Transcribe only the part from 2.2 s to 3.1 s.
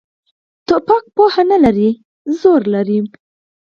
زور لري.